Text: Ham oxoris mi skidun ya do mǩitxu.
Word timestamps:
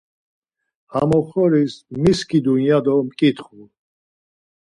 Ham 0.93 1.09
oxoris 1.19 1.73
mi 2.01 2.11
skidun 2.19 2.59
ya 2.67 2.77
do 2.85 2.93
mǩitxu. 3.07 3.61